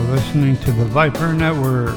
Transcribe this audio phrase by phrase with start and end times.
[0.00, 1.94] Are listening to the Viper Network.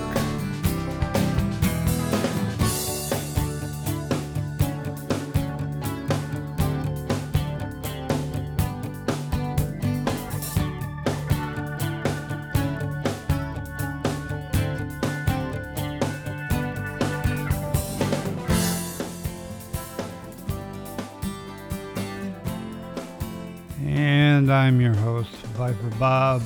[23.85, 26.41] And I'm your host, Viper Bob.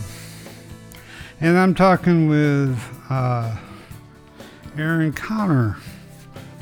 [1.40, 3.56] And I'm talking with uh,
[4.76, 5.78] Erin Conner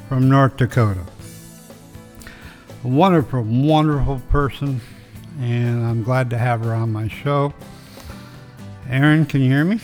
[0.10, 1.00] from North Dakota.
[2.84, 4.82] A wonderful, wonderful person,
[5.40, 7.54] and I'm glad to have her on my show.
[8.90, 9.80] Erin, can you hear me?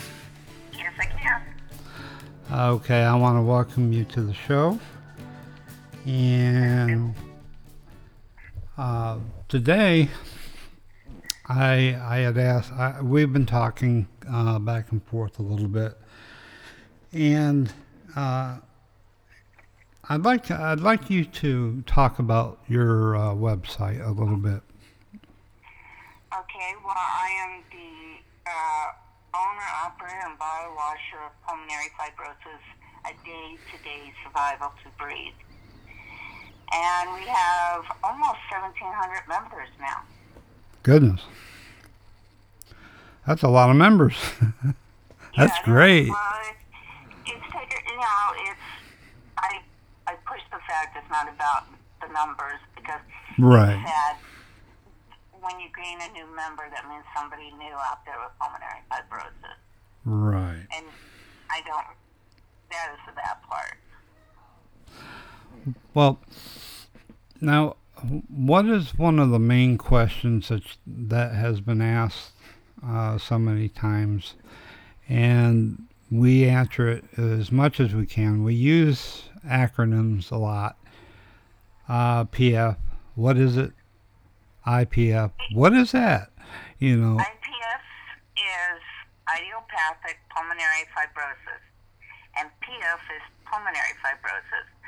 [0.77, 1.41] Yes, I can.
[2.51, 4.77] Okay, I want to welcome you to the show.
[6.05, 7.15] And
[8.77, 10.09] uh, today,
[11.47, 12.71] I I had asked.
[12.73, 15.97] I, we've been talking uh, back and forth a little bit,
[17.11, 17.71] and
[18.15, 18.57] uh,
[20.09, 24.61] I'd like to, I'd like you to talk about your uh, website a little bit.
[26.33, 28.87] Okay, well, I am the uh,
[29.39, 32.63] owner, operator, and bottle washer of Pulmonary Fibrosis,
[33.05, 35.37] a day-to-day survival to breathe.
[36.73, 40.03] And we have almost 1,700 members now.
[40.83, 41.21] Goodness,
[43.27, 44.15] that's a lot of members.
[45.37, 46.09] that's Yeah, great.
[46.09, 46.17] Well,
[47.25, 48.59] it's, taken, you know, it's,
[49.37, 49.61] I,
[50.07, 51.65] I push the fact it's not about
[52.01, 52.99] the numbers because
[53.37, 53.77] Right.
[53.79, 54.19] it's
[55.41, 59.57] when you gain a new member, that means somebody new out there with pulmonary fibrosis.
[60.05, 60.65] Right.
[60.75, 60.85] And
[61.51, 61.85] I don't,
[62.71, 63.77] that is the bad part.
[65.93, 66.19] Well,
[67.39, 67.75] now,
[68.29, 72.31] what is one of the main questions that that has been asked
[72.85, 74.35] uh, so many times,
[75.07, 78.43] and we answer it as much as we can.
[78.43, 80.77] We use acronyms a lot.
[81.87, 82.77] Uh, PF,
[83.15, 83.71] what is it?
[84.65, 86.31] IPF, what is that?
[86.79, 87.83] You know, IPF
[88.37, 88.81] is
[89.37, 91.63] idiopathic pulmonary fibrosis,
[92.37, 94.80] and PF is pulmonary fibrosis.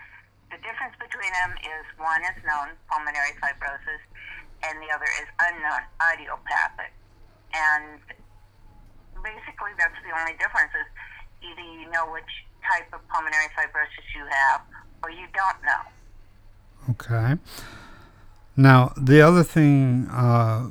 [0.53, 3.97] The difference between them is one is known pulmonary fibrosis,
[4.61, 5.81] and the other is unknown
[6.13, 6.93] idiopathic.
[7.57, 7.97] And
[9.17, 10.85] basically, that's the only difference is
[11.41, 12.29] either you know which
[12.69, 14.61] type of pulmonary fibrosis you have,
[15.01, 15.81] or you don't know.
[16.91, 17.41] Okay.
[18.55, 20.69] Now, the other thing, uh,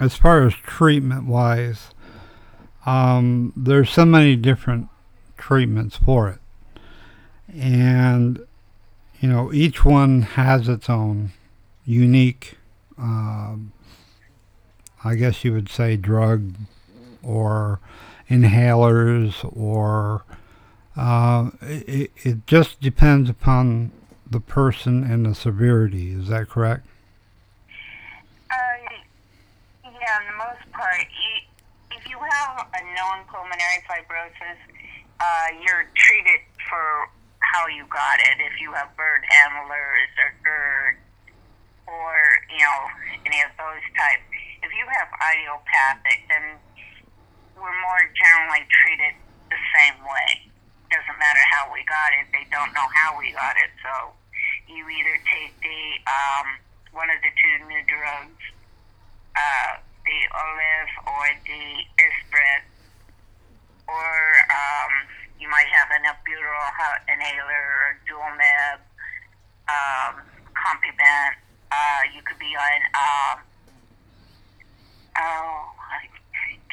[0.00, 1.90] as far as treatment wise,
[2.86, 4.88] um, there's so many different
[5.36, 6.38] treatments for it.
[7.56, 8.46] And,
[9.20, 11.32] you know, each one has its own
[11.86, 12.58] unique,
[12.98, 13.72] um,
[15.02, 16.54] I guess you would say, drug
[17.22, 17.80] or
[18.28, 20.24] inhalers or
[20.96, 23.92] uh, it, it just depends upon
[24.28, 26.12] the person and the severity.
[26.12, 26.86] Is that correct?
[28.50, 28.54] Uh,
[29.84, 31.06] yeah, in the most part,
[31.92, 34.58] if you have a known pulmonary fibrosis,
[35.20, 37.08] uh, you're treated for
[37.56, 38.36] how you got it.
[38.36, 40.96] If you have bird handlers or GERD
[41.88, 42.12] or,
[42.52, 42.80] you know,
[43.24, 44.20] any of those type.
[44.60, 46.60] If you have idiopathic, then
[47.56, 49.16] we're more generally treated
[49.48, 50.52] the same way.
[50.92, 52.28] Doesn't matter how we got it.
[52.28, 53.72] They don't know how we got it.
[53.80, 54.12] So
[54.68, 56.60] you either take the um,
[56.92, 58.42] one of the two new drugs,
[59.32, 61.64] uh, the Ofev or the
[62.04, 62.62] Esbriet,
[63.88, 64.12] or
[64.52, 64.92] um,
[65.40, 68.78] you might have an albuterol ha- inhaler or DuoNeb,
[69.68, 70.22] um,
[70.54, 71.34] Combivent.
[71.70, 73.42] Uh, you could be on, um,
[75.18, 76.06] oh, I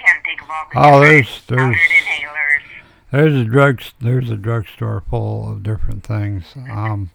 [0.01, 2.61] can't think of all the Oh, there's- there's- inhalers.
[3.11, 3.81] There's a drug.
[4.01, 6.45] There's a drugstore full of different things.
[6.55, 7.11] Um,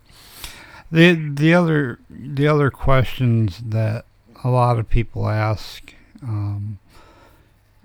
[0.93, 4.05] the the other the other questions that
[4.45, 5.93] a lot of people ask,
[6.23, 6.79] um,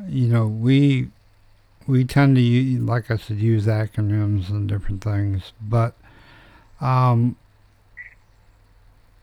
[0.07, 1.10] you know, we
[1.88, 2.41] we tend to
[2.81, 5.95] like I said, use acronyms and different things, but
[6.81, 7.35] um,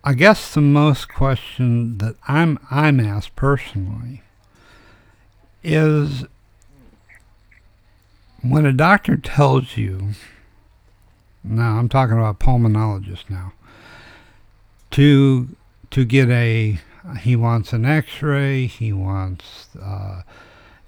[0.02, 4.22] I guess the most question that I'm I'm asked personally
[5.62, 6.24] is
[8.42, 10.10] when a doctor tells you,
[11.44, 13.52] now I'm talking about pulmonologist now,
[14.92, 15.54] to
[15.90, 16.78] to get a
[17.20, 20.22] he wants an X-ray, he wants uh,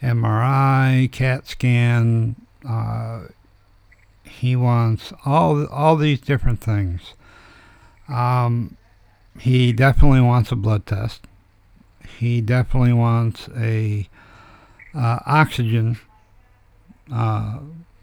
[0.03, 2.37] MRI, CAT scan,
[2.69, 3.23] uh,
[4.25, 7.15] he wants all all these different things.
[8.09, 8.77] Um,
[9.39, 11.27] he definitely wants a blood test.
[12.19, 14.09] He definitely wants a
[14.95, 15.99] uh, oxygen
[17.13, 17.61] uh,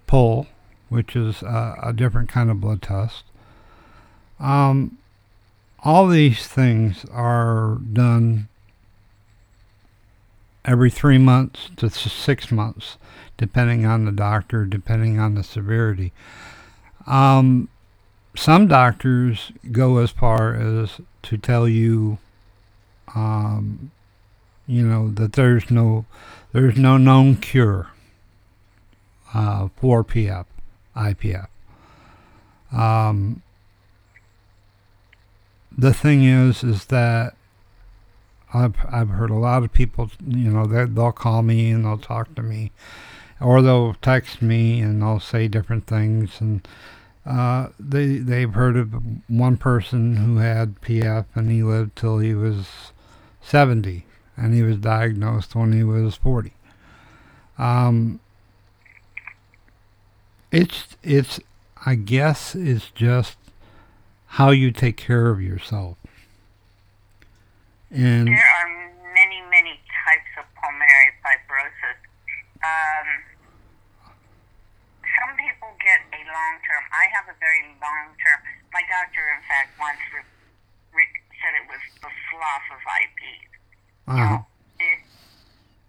[0.08, 0.48] pull,
[0.90, 3.24] which is a different kind of blood test.
[4.40, 4.98] Um,
[5.84, 8.48] all these things are done
[10.66, 12.98] every three months to six months,
[13.38, 16.12] depending on the doctor, depending on the severity.
[17.08, 17.70] Um,
[18.36, 22.20] some doctors go as far as to tell you,
[23.16, 23.92] um,
[24.68, 26.06] you know, that there's no
[26.52, 27.90] there's no known cure
[29.34, 30.46] uh, for PF,
[30.96, 31.48] IPF.
[32.72, 33.42] Um,
[35.76, 37.36] the thing is, is that
[38.54, 41.98] I've I've heard a lot of people, you know, they they'll call me and they'll
[41.98, 42.72] talk to me,
[43.40, 46.68] or they'll text me and they'll say different things, and
[47.26, 48.96] uh, they they've heard of
[49.28, 52.92] one person who had PF and he lived till he was
[53.42, 54.06] seventy,
[54.36, 56.54] and he was diagnosed when he was forty.
[57.60, 58.20] Um,
[60.52, 61.40] it's it's
[61.86, 63.38] I guess it's just
[64.34, 65.98] how you take care of yourself.
[67.90, 68.70] And there are
[69.18, 71.98] many, many types of pulmonary fibrosis.
[72.62, 73.08] Um,
[75.18, 76.84] some people get a long term.
[76.94, 78.40] I have a very long term.
[78.72, 80.30] My doctor, in fact, once re-
[80.94, 83.50] re- said it was the slough of IPs.
[84.06, 84.38] uh,
[84.80, 85.00] It,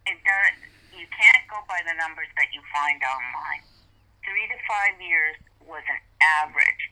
[0.09, 0.57] it does,
[0.97, 3.63] you can't go by the numbers that you find online.
[4.25, 5.37] Three to five years
[5.69, 6.01] was an
[6.43, 6.83] average.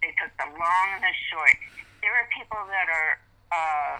[0.00, 1.54] They took the long and the short.
[2.00, 3.12] There are people that are
[3.52, 3.94] uh,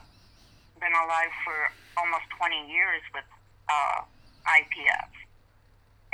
[0.81, 1.57] been alive for
[1.97, 3.27] almost 20 years with
[3.69, 4.05] uh,
[4.47, 5.11] IPF.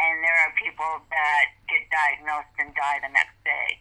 [0.01, 3.79] And there are people that get diagnosed and die the next day.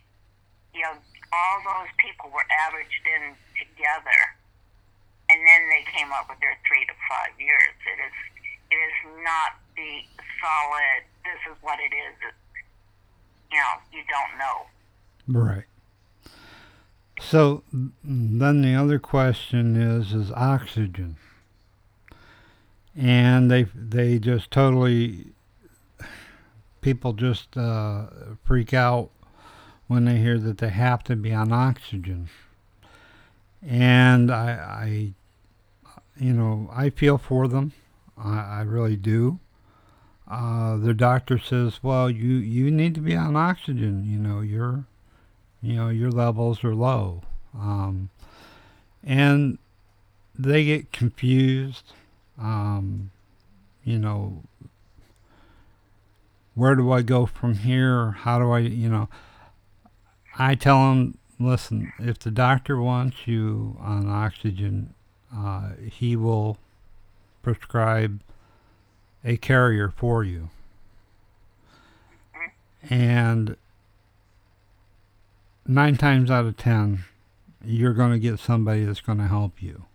[0.75, 0.95] You know,
[1.33, 4.19] all those people were averaged in together.
[5.31, 7.73] And then they came up with their three to five years.
[7.87, 8.15] It is,
[8.69, 10.03] it is not the
[10.43, 12.13] solid, this is what it is.
[12.19, 12.43] It's,
[13.49, 14.57] you know, you don't know.
[15.31, 15.70] right.
[17.21, 21.17] So then the other question is is oxygen.
[22.95, 25.27] And they they just totally
[26.81, 28.07] people just uh,
[28.43, 29.11] freak out
[29.87, 32.29] when they hear that they have to be on oxygen.
[33.65, 35.13] And I, I
[36.17, 37.73] you know, I feel for them.
[38.17, 39.39] I, I really do.
[40.27, 44.05] Uh, the doctor says, "Well, you you need to be on oxygen.
[44.05, 44.85] You know, you're
[45.61, 47.21] you know your levels are low.
[47.53, 48.09] Um,
[49.03, 49.57] and
[50.37, 51.93] they get confused
[52.37, 53.11] um,
[53.83, 54.43] you know
[56.55, 58.11] where do i go from here?
[58.11, 59.09] How do i you know
[60.37, 64.93] i tell them listen if the doctor wants you on oxygen
[65.35, 66.57] uh, he will
[67.41, 68.21] prescribe
[69.23, 70.49] a carrier for you.
[72.89, 73.55] And
[75.67, 77.05] nine times out of ten,
[77.63, 79.85] you're going to get somebody that's going to help you.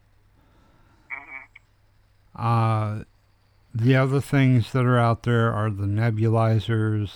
[2.35, 3.03] Uh,
[3.75, 7.13] the other things that are out there are the nebulizers,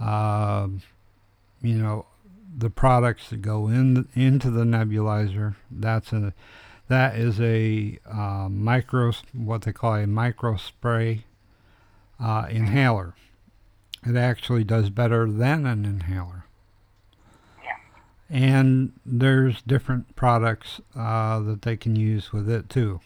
[0.00, 0.68] uh,
[1.62, 2.06] you know,
[2.58, 5.54] the products that go in into the nebulizer.
[5.70, 6.32] That's a
[6.88, 11.24] that is a uh, micro what they call a micro spray
[12.20, 13.14] uh, inhaler.
[14.04, 16.45] It actually does better than an inhaler
[18.28, 23.00] and there's different products uh, that they can use with it too.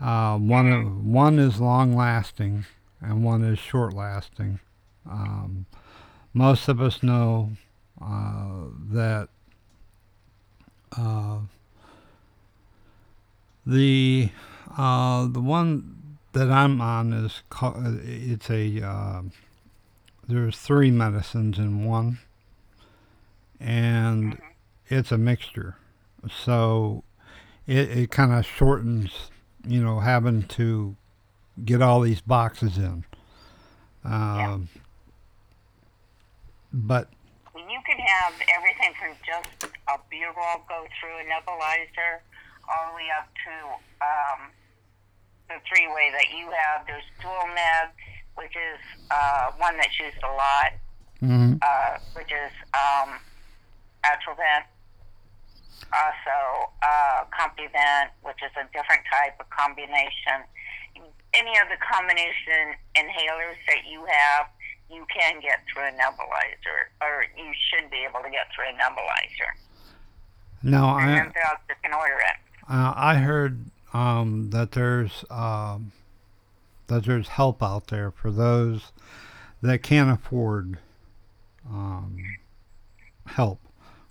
[0.00, 2.66] Uh, one of, one is long lasting,
[3.00, 4.60] and one is short lasting.
[5.08, 5.66] Um,
[6.34, 7.52] most of us know
[8.00, 9.28] uh, that
[10.96, 11.38] uh,
[13.64, 14.30] the
[14.76, 19.22] uh, the one that I'm on is called, it's a uh,
[20.28, 22.18] there's three medicines in one
[23.60, 24.38] and
[24.88, 25.76] it's a mixture.
[26.44, 27.04] So
[27.66, 29.30] it, it kind of shortens,
[29.66, 30.96] you know, having to
[31.64, 33.04] get all these boxes in.
[34.04, 34.80] Um, yeah.
[36.72, 37.08] But
[37.54, 42.20] you can have everything from just a beer roll go through a nebulizer
[42.68, 43.54] all the way up to
[44.04, 44.50] um,
[45.48, 46.86] the three-way that you have.
[46.86, 47.90] There's DuoNeb,
[48.36, 48.78] which is
[49.10, 50.72] uh, one that's used a lot,
[51.22, 51.54] mm-hmm.
[51.62, 53.18] uh, which is um,
[54.06, 54.64] Atrovent,
[55.92, 60.46] also uh, Combivent, which is a different type of combination.
[61.34, 64.46] Any of the combination inhalers that you have,
[64.88, 68.76] you can get through a nebulizer, or you should be able to get through a
[68.78, 69.50] nebulizer.
[70.62, 71.30] No, I.
[71.82, 72.36] can order it.
[72.68, 75.92] Uh, I heard um, that there's um,
[76.86, 78.92] that there's help out there for those
[79.62, 80.78] that can't afford
[81.68, 82.16] um,
[83.26, 83.60] help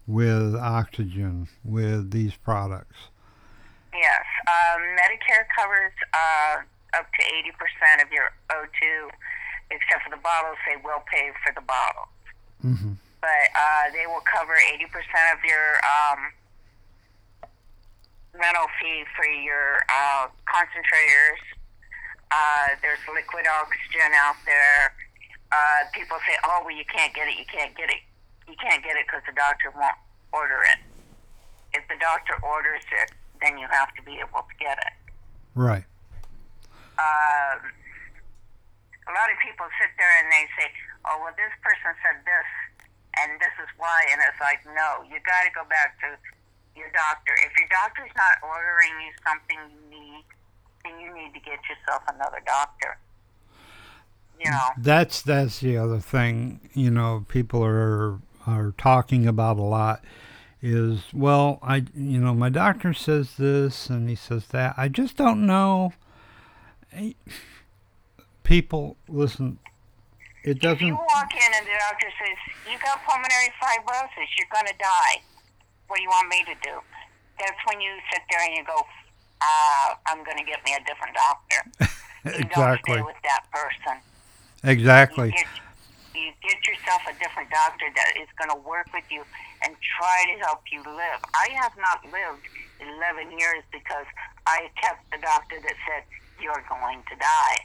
[0.07, 3.09] with oxygen with these products.
[3.93, 9.09] Yes, um, Medicare covers uh, up to 80% of your O2,
[9.71, 10.57] except for the bottles.
[10.67, 12.11] They will pay for the bottles.
[12.63, 12.93] Mm-hmm.
[13.21, 14.91] But uh, they will cover 80%
[15.33, 16.19] of your um,
[18.35, 21.41] rental fee for your uh, concentrators.
[22.31, 24.93] Uh, there's liquid oxygen out there.
[25.51, 28.03] Uh, people say, oh, well, you can't get it, you can't get it.
[28.47, 29.97] You can't get it because the doctor won't
[30.31, 30.79] order it.
[31.73, 33.11] If the doctor orders it,
[33.41, 34.93] then you have to be able to get it.
[35.55, 35.83] Right.
[36.95, 37.59] Um,
[39.07, 40.71] a lot of people sit there and they say,
[41.05, 42.49] oh, well, this person said this,
[43.19, 44.07] and this is why.
[44.11, 46.15] And it's like, no, you got to go back to
[46.75, 47.33] your doctor.
[47.43, 50.23] If your doctor's not ordering you something you need,
[50.83, 52.97] then you need to get yourself another doctor.
[54.39, 54.67] You know.
[54.77, 56.59] That's that's the other thing.
[56.73, 60.03] You know, people are are talking about a lot.
[60.61, 64.73] Is well, I you know my doctor says this and he says that.
[64.77, 65.93] I just don't know.
[68.43, 69.59] People, listen.
[70.43, 70.85] It doesn't.
[70.85, 72.37] you walk in and the doctor says,
[72.71, 75.21] you got pulmonary fibrosis, you're going to die,
[75.87, 76.77] what do you want me to do?
[77.39, 78.77] That's when you sit there and you go,
[79.41, 81.91] uh, I'm going to get me a different doctor.
[82.25, 82.55] You exactly.
[82.57, 84.01] don't stay with that person.
[84.63, 85.27] Exactly.
[85.27, 85.43] You
[86.15, 89.23] you get yourself a different doctor that is going to work with you
[89.63, 91.19] and try to help you live.
[91.35, 92.47] I have not lived
[92.79, 94.07] 11 years because
[94.47, 96.03] I kept the doctor that said,
[96.39, 97.57] you're going to die.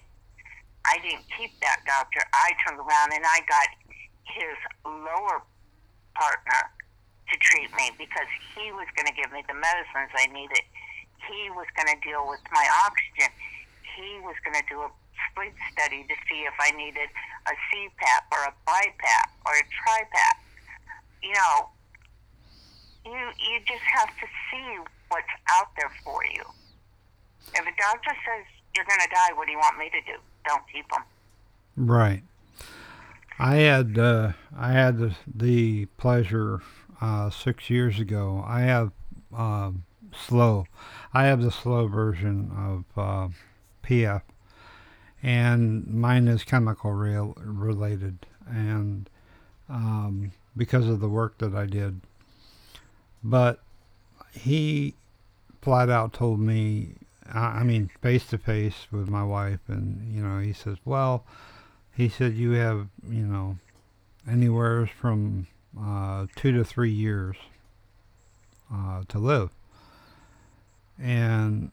[0.87, 2.23] I didn't keep that doctor.
[2.33, 3.69] I turned around and I got
[4.25, 5.43] his lower
[6.15, 6.61] partner
[7.31, 8.27] to treat me because
[8.57, 10.65] he was going to give me the medicines I needed.
[11.29, 13.31] He was going to deal with my oxygen.
[13.95, 14.91] He was going to do a
[15.73, 17.09] study to see if I needed
[17.47, 20.37] a CPAP or a BiPAP or a TriPAP.
[21.23, 21.69] You know,
[23.05, 26.43] you you just have to see what's out there for you.
[27.55, 30.19] If a doctor says you're going to die, what do you want me to do?
[30.47, 31.03] Don't keep them.
[31.77, 32.23] Right.
[33.39, 36.61] I had uh, I had the, the pleasure
[37.01, 38.45] uh, six years ago.
[38.47, 38.93] I have
[39.35, 40.67] um slow.
[41.15, 43.29] I have the slow version of uh,
[43.83, 44.23] PF,
[45.23, 49.09] and mine is chemical real related, and
[49.69, 52.01] um, because of the work that I did.
[53.23, 53.61] But
[54.33, 54.95] he
[55.61, 56.95] flat out told me
[57.33, 61.25] I mean, face to face with my wife, and you know, he says, "Well,"
[61.95, 63.59] he said, "you have, you know,
[64.29, 65.47] anywhere from
[65.81, 67.37] uh, two to three years
[68.73, 69.51] uh, to live."
[70.99, 71.71] And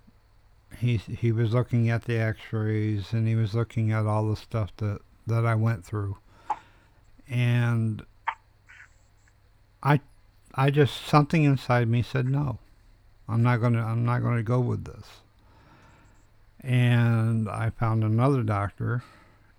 [0.77, 4.75] he he was looking at the X-rays, and he was looking at all the stuff
[4.77, 6.17] that that I went through,
[7.29, 8.05] and
[9.81, 10.01] I
[10.53, 12.59] I just something inside me said no.
[13.29, 15.21] I'm not gonna I'm not gonna go with this
[16.67, 19.03] and I found another doctor.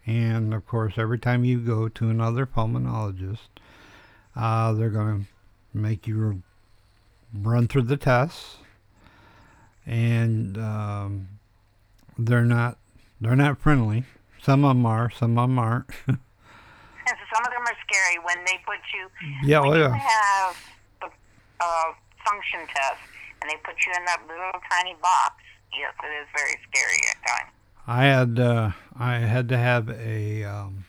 [0.07, 3.49] And of course, every time you go to another pulmonologist,
[4.37, 5.27] uh, they're going
[5.73, 6.43] to make you
[7.35, 8.59] run through the tests,
[9.89, 11.29] and um,
[12.19, 12.77] they're not
[13.21, 14.05] they're not friendly.
[14.43, 15.87] Some of them are, some of them aren't.
[17.09, 19.09] And some of them are scary when they put you.
[19.43, 20.57] yeah, when oh you yeah, have
[21.01, 21.07] the
[21.59, 21.93] uh,
[22.23, 23.01] function test
[23.41, 25.37] and they put you in that little tiny box.
[25.73, 27.51] Yes, it is very scary at times.
[27.87, 30.85] I had uh, I had to have a um,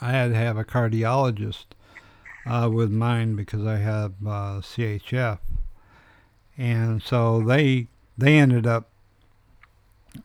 [0.00, 1.66] I had to have a cardiologist
[2.44, 5.38] uh, with mine because I have uh, CHF,
[6.58, 8.88] and so they they ended up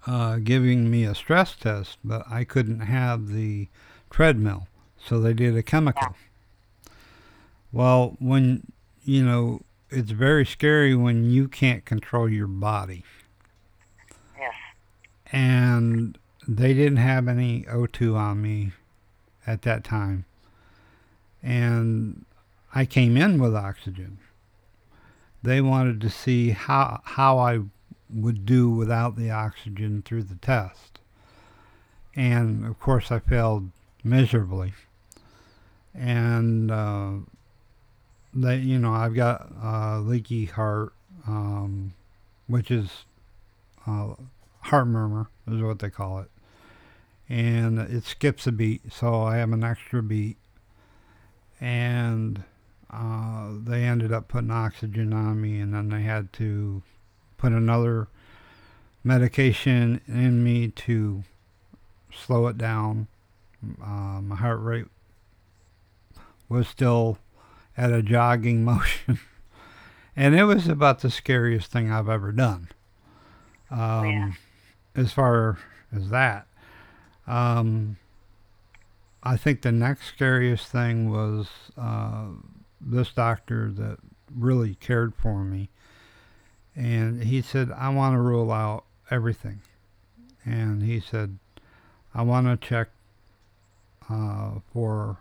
[0.06, 3.68] uh, giving me a stress test, but I couldn't have the
[4.10, 4.68] treadmill,
[4.98, 6.16] so they did a chemical.
[7.72, 8.72] Well, when
[9.04, 13.06] you know, it's very scary when you can't control your body
[14.38, 14.54] Yes.
[15.32, 18.74] and they didn't have any O2 on me
[19.46, 20.26] at that time.
[21.42, 22.26] And
[22.76, 24.18] I came in with oxygen.
[25.44, 27.60] They wanted to see how how I
[28.10, 31.00] would do without the oxygen through the test.
[32.16, 33.70] And of course I failed
[34.04, 34.74] miserably.
[35.94, 37.12] And uh,
[38.34, 40.94] they you know, I've got uh, leaky heart
[41.28, 41.94] um,
[42.48, 43.06] which is
[43.86, 44.14] uh,
[44.62, 46.30] heart murmur is what they call it.
[47.30, 50.38] And it skips a beat, so I have an extra beat.
[51.60, 52.44] And
[53.88, 56.84] they ended up putting oxygen on me, and then they had to
[57.38, 58.10] put another
[59.02, 61.24] medication in me to
[62.12, 63.08] slow it down.
[63.82, 64.88] Uh, my heart rate
[66.50, 67.18] was still
[67.78, 69.20] at a jogging motion.
[70.18, 72.68] and it was about the scariest thing I've ever done.
[73.72, 74.32] Um, yeah.
[74.96, 75.60] As far
[75.96, 76.46] as that.
[77.26, 77.98] Um,
[79.24, 82.26] I think the next scariest thing was uh,
[82.80, 83.98] this doctor that
[84.36, 85.70] really cared for me.
[86.76, 89.62] And he said, I want to rule out everything.
[90.46, 91.38] And he said,
[92.14, 92.90] I want to check
[94.10, 95.18] uh, for,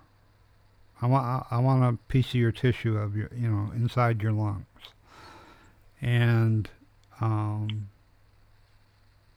[1.00, 4.32] I want, I want a piece of your tissue of your, you know, inside your
[4.32, 4.66] lungs.
[6.00, 6.68] And
[7.20, 7.88] um,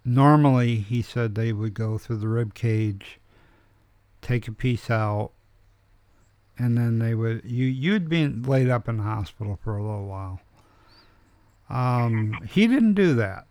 [0.04, 3.20] normally, he said they would go through the rib cage,
[4.22, 5.32] take a piece out,
[6.60, 10.06] and then they would you you'd be laid up in the hospital for a little
[10.06, 10.42] while.
[11.70, 13.46] Um, he didn't do that.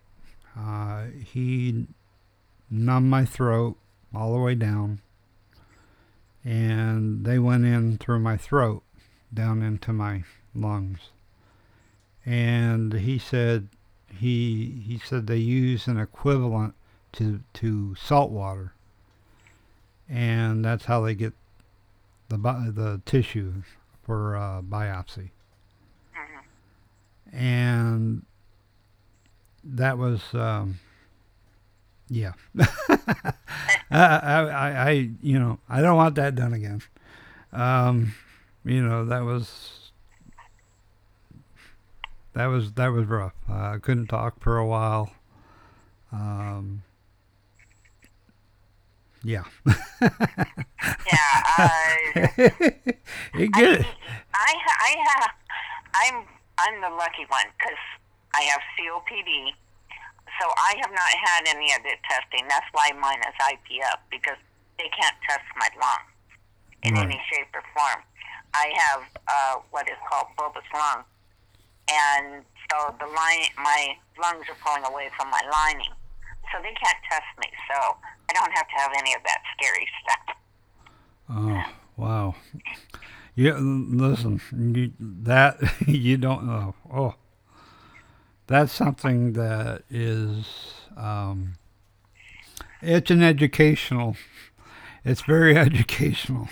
[0.56, 1.86] Uh, he
[2.70, 3.76] numbed my throat
[4.14, 5.00] all the way down,
[6.44, 8.82] and they went in through my throat
[9.32, 10.24] down into my
[10.54, 11.10] lungs.
[12.26, 13.68] And he said
[14.12, 16.74] he he said they use an equivalent
[17.12, 18.74] to to salt water,
[20.10, 21.32] and that's how they get
[22.28, 23.62] the the tissue
[24.02, 25.30] for uh, biopsy.
[26.14, 27.36] Mm-hmm.
[27.36, 28.22] And
[29.64, 30.78] that was um,
[32.08, 32.32] yeah.
[32.58, 33.34] I,
[33.90, 36.82] I, I, you know, I don't want that done again.
[37.52, 38.14] Um,
[38.64, 39.90] you know, that was
[42.34, 43.34] that was that was rough.
[43.48, 45.10] Uh, I couldn't talk for a while.
[46.12, 46.82] Um,
[49.28, 49.44] yeah.
[51.04, 51.32] yeah.
[51.58, 51.68] Uh,
[53.36, 53.84] it get
[54.32, 55.24] I, I have,
[55.92, 56.16] I'm,
[56.56, 57.82] I'm the lucky one because
[58.34, 59.52] I have COPD,
[60.40, 62.48] so I have not had any of the testing.
[62.48, 64.38] That's why mine is IPF because
[64.78, 66.08] they can't test my lungs
[66.84, 67.04] in Right.
[67.04, 68.00] any shape or form.
[68.54, 71.04] I have uh, what is called bulbous lung,
[71.90, 75.92] and so the line, my lungs are pulling away from my lining,
[76.52, 77.50] so they can't test me.
[77.70, 77.96] So
[78.28, 80.36] I don't have to have any of that scary stuff.
[81.30, 81.64] Oh
[81.96, 82.34] wow!
[83.34, 84.40] Yeah, listen,
[84.74, 86.74] you, that you don't know.
[86.92, 87.14] Oh,
[88.46, 90.46] that's something that is.
[90.96, 91.54] Um,
[92.80, 94.16] it's an educational.
[95.04, 96.48] It's very educational.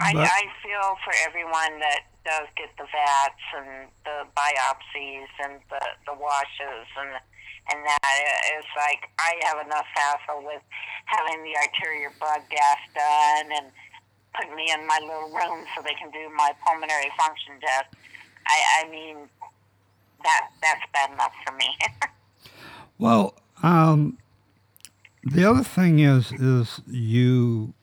[0.00, 5.60] I, But- I feel for everyone that does get the VATs and the biopsies and
[5.70, 7.20] the, the washes and
[7.72, 8.16] and that
[8.58, 10.60] it's like I have enough hassle with
[11.06, 13.72] having the arterial blood gas done and
[14.36, 17.88] putting me in my little room so they can do my pulmonary function test.
[18.46, 19.16] I, I mean
[20.22, 21.68] that that's bad enough for me.
[22.98, 24.18] Well, um,
[25.24, 27.74] the other thing is, is you,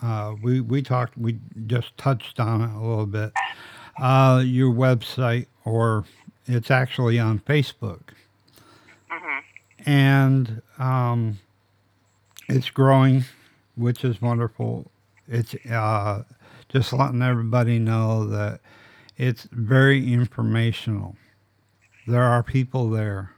[0.00, 3.32] uh, we we talked, we just touched on it a little bit.
[3.98, 6.04] Uh, your website, or
[6.46, 8.00] it's actually on Facebook,
[9.10, 9.38] hmm
[9.86, 11.38] and um,
[12.48, 13.24] it's growing,
[13.76, 14.90] which is wonderful.
[15.28, 16.22] It's uh,
[16.68, 18.60] just letting everybody know that
[19.16, 21.16] it's very informational.
[22.06, 23.32] There are people there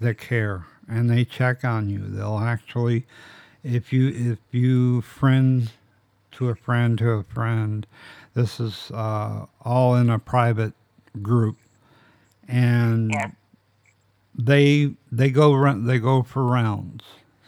[0.00, 2.00] that care and they check on you.
[2.00, 3.06] They'll actually,
[3.62, 5.70] if you if you friend
[6.32, 7.86] to a friend to a friend,
[8.38, 10.74] this is uh, all in a private
[11.22, 11.58] group,
[12.48, 13.32] and Yes.
[14.36, 17.04] they they go run they go for rounds.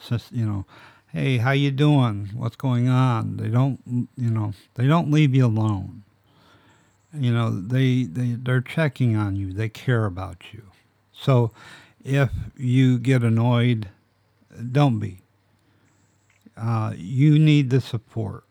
[0.09, 0.67] Just you know,
[1.13, 2.31] hey, how you doing?
[2.35, 3.39] What's going on?
[3.39, 3.81] They don't
[4.17, 6.05] you know they don't leave you alone.
[7.15, 9.53] You know they they they're checking on you.
[9.53, 10.65] They care about you.
[11.13, 11.53] So
[12.05, 13.89] if you get annoyed,
[14.73, 15.21] don't be.
[16.57, 18.45] Uh, you need the support.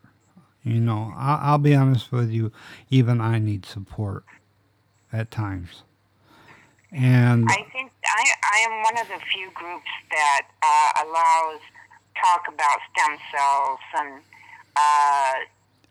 [0.62, 2.52] You know, I, I'll be honest with you.
[2.90, 4.24] Even I need support
[5.12, 5.82] at times.
[6.92, 11.60] And I think I, I am one of the few groups that uh, allows
[12.20, 14.22] talk about stem cells and
[14.76, 15.32] uh,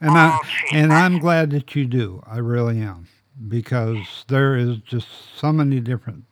[0.02, 0.40] and I
[0.74, 2.24] and I'm glad that you do.
[2.26, 3.08] I really am
[3.48, 6.26] because there is just so many different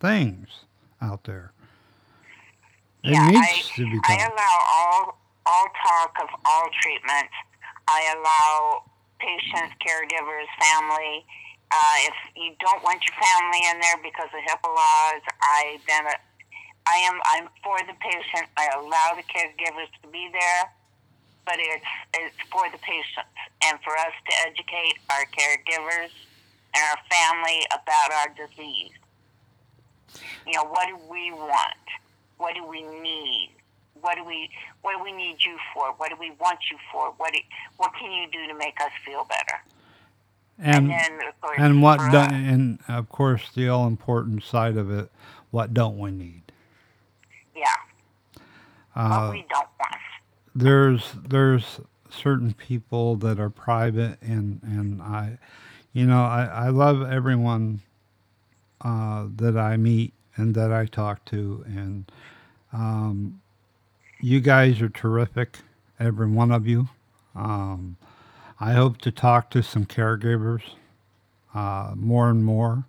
[0.00, 0.64] things
[1.00, 1.52] out there.
[3.02, 7.32] It yeah, needs I, to be I allow all all talk of all treatments.
[7.90, 8.84] I allow
[9.18, 11.26] patients, caregivers, family.
[11.70, 16.06] Uh, if you don't want your family in there because of HIPAA laws, I then
[16.86, 18.46] I am I'm for the patient.
[18.56, 20.70] I allow the caregivers to be there,
[21.44, 23.34] but it's it's for the patients
[23.66, 26.14] and for us to educate our caregivers
[26.74, 28.94] and our family about our disease.
[30.46, 31.86] You know, what do we want?
[32.38, 33.50] What do we need?
[34.02, 34.50] What do we
[34.82, 35.92] What do we need you for?
[35.98, 37.12] What do we want you for?
[37.18, 37.40] What do,
[37.76, 39.60] What can you do to make us feel better?
[40.58, 44.76] And and, then, of course, and what do, and of course the all important side
[44.76, 45.10] of it,
[45.50, 46.42] what don't we need?
[47.54, 47.66] yeah,
[49.08, 49.96] what Uh, we don't want.
[50.54, 55.38] there's there's certain people that are private and and I
[55.92, 57.80] you know I, I love everyone
[58.82, 62.10] uh, that I meet and that I talk to and
[62.72, 63.40] um,
[64.22, 65.58] you guys are terrific
[65.98, 66.88] every one of you
[67.34, 67.96] um,
[68.58, 70.62] I hope to talk to some caregivers
[71.54, 72.84] uh, more and more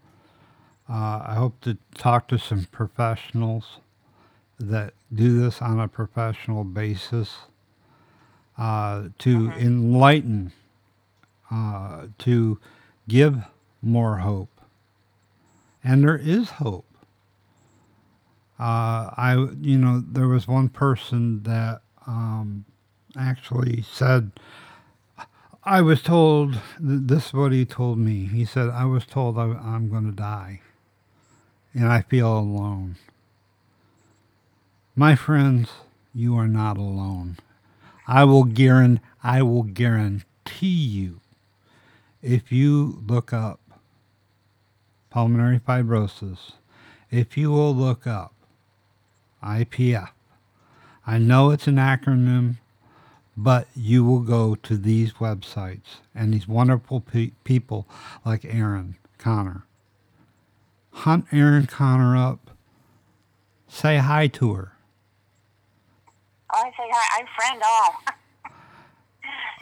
[0.90, 3.78] uh, I hope to talk to some professionals
[4.60, 7.38] that do this on a professional basis
[8.58, 10.52] uh, to enlighten,
[11.50, 12.60] uh, to
[13.08, 13.38] give
[13.82, 14.50] more hope.
[15.84, 16.86] And there is hope.
[18.62, 22.66] Uh, I, you know, there was one person that um,
[23.18, 24.34] actually said,
[25.64, 28.26] I was told, this is what he told me.
[28.26, 30.62] He said, I was told I, I'm going to die
[31.74, 32.98] and I feel alone.
[34.96, 35.72] My friends,
[36.14, 37.38] you are not alone.
[38.08, 41.20] I will guarantee, I will guarantee you,
[42.22, 43.60] if you look up
[45.10, 46.52] pulmonary fibrosis,
[47.10, 48.36] if you will look up
[49.44, 50.10] IPF,
[51.06, 52.58] I know it's an acronym,
[53.36, 57.88] but you will go to these websites and these wonderful pe- people
[58.26, 59.64] like Erin Conner.
[60.92, 62.52] Hunt Erin Conner up.
[63.68, 64.74] Say hi to her.
[66.54, 67.20] Oh, I say hi.
[67.22, 68.52] I'm friend all.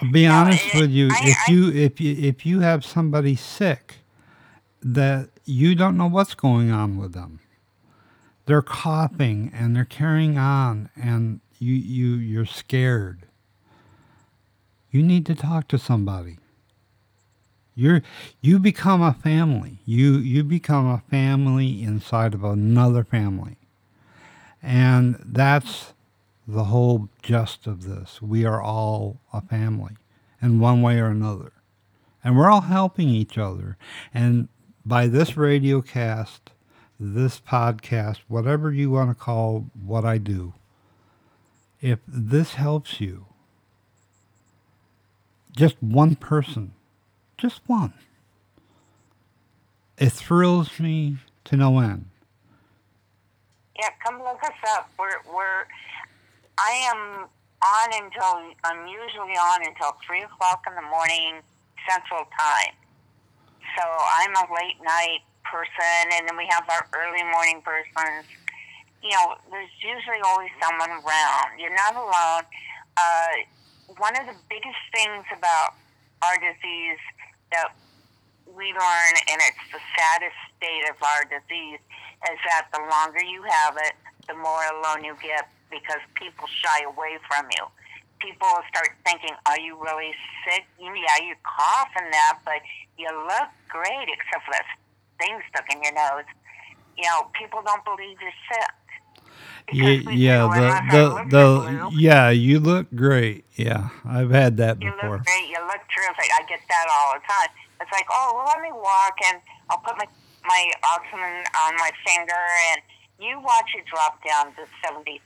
[0.02, 1.10] I'll be No, honest it- with you.
[1.12, 3.98] I- if I- you if you if you have somebody sick
[4.82, 7.40] that you don't know what's going on with them,
[8.50, 13.28] they're coughing and they're carrying on, and you you you're scared.
[14.90, 16.40] You need to talk to somebody.
[17.76, 18.02] You're
[18.42, 19.82] you become a family.
[19.86, 23.58] You you become a family inside of another family.
[24.64, 25.94] And that's
[26.48, 28.20] the whole gist of this.
[28.20, 29.94] We are all a family
[30.42, 31.52] in one way or another.
[32.24, 33.78] And we're all helping each other.
[34.12, 34.48] And
[34.84, 36.50] by this radio cast,
[37.00, 40.54] this podcast, whatever you want to call what I do,
[41.82, 43.26] if this helps you,
[45.56, 46.74] just one person,
[47.38, 47.94] just one,
[49.98, 52.06] it thrills me to no end.
[53.80, 54.90] Yeah, come look us up.
[55.00, 55.66] We're we're.
[56.58, 57.28] I am
[57.64, 61.42] on until I'm usually on until three o'clock in the morning
[61.90, 62.76] Central Time.
[63.78, 68.28] So I'm a late night person, and then we have our early morning persons.
[69.02, 71.58] You know, there's usually always someone around.
[71.58, 72.44] You're not alone.
[72.98, 73.34] Uh,
[73.98, 75.80] one of the biggest things about
[76.22, 77.00] our disease
[77.52, 77.72] that
[78.46, 81.80] we learn, and it's the saddest state of our disease,
[82.28, 83.96] is that the longer you have it,
[84.28, 87.66] the more alone you get because people shy away from you.
[88.20, 90.68] People start thinking, "Are you really sick?
[90.78, 92.62] Yeah, you cough and that, but
[92.98, 94.66] you look great, except for that
[95.20, 96.28] thing stuck in your nose."
[96.98, 98.76] You know, people don't believe you're sick.
[99.72, 103.46] Yeah, Because yeah, the the the yeah, you look great.
[103.56, 105.18] Yeah, I've had that You before.
[105.18, 105.48] look great.
[105.50, 106.30] You look terrific.
[106.36, 107.52] I get that all the time.
[107.82, 110.08] It's like, oh, well, let me walk and I'll put my
[110.46, 112.38] my oxygen on my finger
[112.72, 112.82] and
[113.20, 115.18] you watch it drop down to 73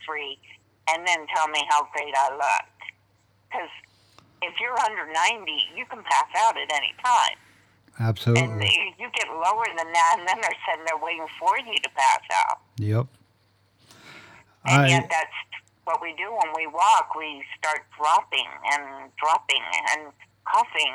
[0.90, 2.70] and then tell me how great I look.
[3.50, 3.72] Because
[4.42, 7.38] if you're under 90, you can pass out at any time.
[7.98, 8.94] And Absolutely.
[8.98, 12.20] you get lower than that, and then they're sitting there waiting for you to pass
[12.32, 12.58] out.
[12.78, 13.06] Yep.
[14.66, 15.30] And I yet, that's
[15.84, 17.14] what we do when we walk.
[17.16, 20.12] We start dropping and dropping and
[20.44, 20.92] coughing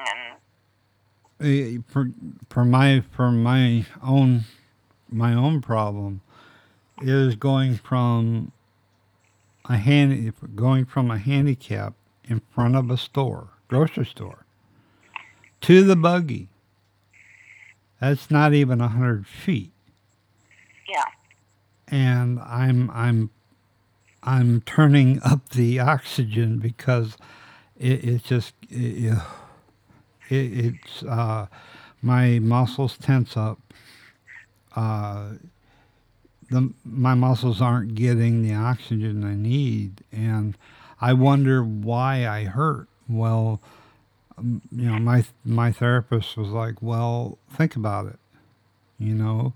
[1.42, 2.12] and eh, for
[2.50, 4.42] for my for my own
[5.10, 6.22] my own problem
[7.02, 8.52] is going from
[9.66, 11.94] a hand going from a handicap
[12.26, 14.46] in front of a store grocery store
[15.62, 16.48] to the buggy.
[18.00, 19.72] That's not even a hundred feet.
[20.88, 21.04] yeah.
[21.88, 23.30] and I'm I'm
[24.24, 27.18] I'm turning up the oxygen because
[27.78, 29.18] it, it's just it,
[30.30, 31.48] it, it's uh,
[32.02, 33.60] my muscles tense up.
[34.76, 35.32] Uh,
[36.50, 40.58] the my muscles aren't getting the oxygen I need, and
[41.02, 42.88] I wonder why I hurt.
[43.08, 43.62] Well,
[44.44, 48.20] you know, my my therapist was like, "Well, think about it.
[48.98, 49.54] You know,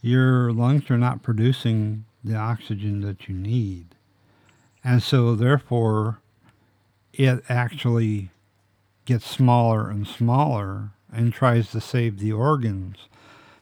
[0.00, 3.86] your lungs are not producing the oxygen that you need.
[4.84, 6.20] And so, therefore,
[7.12, 8.30] it actually
[9.04, 12.96] gets smaller and smaller and tries to save the organs.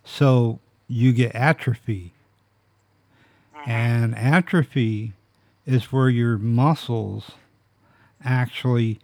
[0.04, 2.12] So, you get atrophy.
[3.56, 3.70] Mm-hmm.
[3.70, 5.12] And atrophy
[5.64, 7.32] is where your muscles
[8.22, 8.98] actually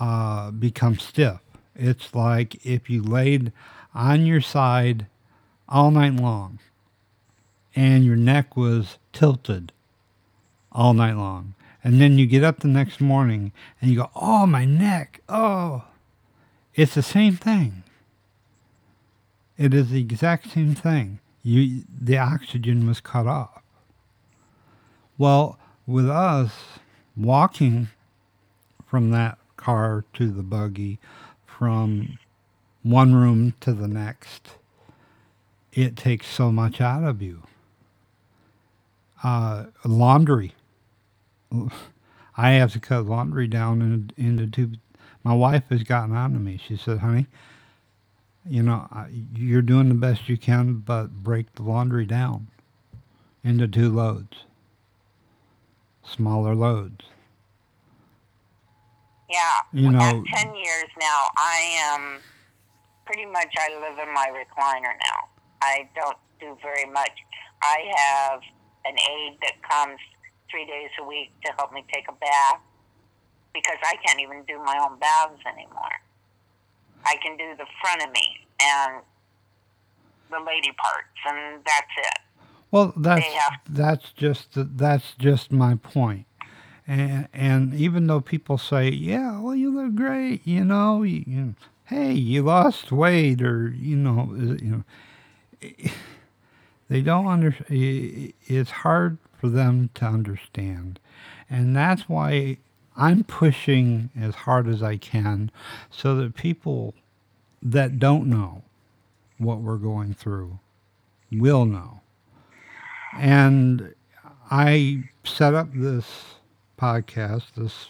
[0.00, 1.40] uh, become stiff.
[1.74, 3.52] It's like if you laid
[3.94, 5.06] on your side
[5.68, 6.58] all night long
[7.74, 9.72] and your neck was tilted
[10.72, 11.54] all night long.
[11.84, 15.20] And then you get up the next morning and you go, oh, my neck.
[15.28, 15.84] Oh,
[16.74, 17.84] it's the same thing.
[19.56, 21.20] It is the exact same thing.
[21.42, 23.62] You, the oxygen was cut off.
[25.16, 26.52] Well, with us
[27.16, 27.88] walking
[28.86, 30.98] from that car to the buggy,
[31.44, 32.18] from
[32.82, 34.50] one room to the next,
[35.72, 37.42] it takes so much out of you.
[39.24, 40.54] Uh, laundry.
[42.36, 44.72] I have to cut laundry down in, into two.
[45.24, 46.60] My wife has gotten on to me.
[46.64, 47.26] She said, honey,
[48.48, 48.86] you know,
[49.34, 52.48] you're doing the best you can, but break the laundry down
[53.42, 54.44] into two loads
[56.06, 57.06] smaller loads.
[59.28, 59.56] Yeah.
[59.72, 61.58] You know, at 10 years now, I
[61.92, 62.18] am
[63.06, 65.28] pretty much, I live in my recliner now.
[65.62, 67.12] I don't do very much.
[67.62, 68.40] I have
[68.84, 69.98] an aide that comes
[70.50, 72.60] three days a week to help me take a bath
[73.54, 75.96] because I can't even do my own baths anymore.
[77.04, 79.02] I can do the front of me and
[80.30, 82.18] the lady parts, and that's it.
[82.70, 83.48] Well, that's Yeah.
[83.68, 86.26] that's just that's just my point.
[86.86, 91.54] And and even though people say, "Yeah, well, you look great," you know, you, you
[91.86, 94.84] hey, you lost weight, or you know, uh, you
[95.62, 95.90] know,
[96.88, 97.56] they don't under.
[97.68, 101.00] It's hard for them to understand,
[101.50, 102.58] and that's why
[102.96, 105.50] I'm pushing as hard as I can,
[105.90, 106.94] so that people
[107.62, 108.62] that don't know
[109.38, 110.60] what we're going through
[111.32, 112.00] will know.
[113.18, 113.94] And
[114.50, 116.35] I set up this
[116.76, 117.88] podcast, this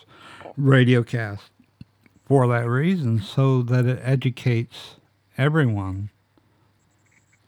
[0.56, 1.50] radio cast,
[2.24, 4.96] for that reason, so that it educates
[5.38, 6.10] everyone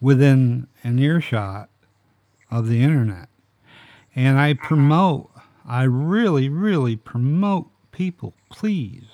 [0.00, 1.68] within an earshot
[2.50, 3.28] of the internet.
[4.14, 4.66] And I mm-hmm.
[4.66, 5.30] promote,
[5.66, 9.04] I really, really promote people, please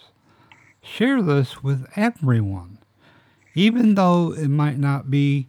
[0.82, 2.78] share this with everyone.
[3.54, 5.48] Even though it might not be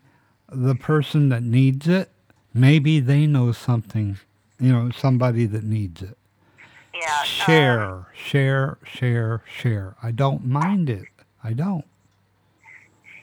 [0.49, 2.11] the person that needs it,
[2.53, 4.17] maybe they know something,
[4.59, 6.17] you know, somebody that needs it.
[6.95, 7.19] Yeah.
[7.19, 9.95] um, Share, share, share, share.
[10.01, 11.07] I don't mind it.
[11.43, 11.85] I don't.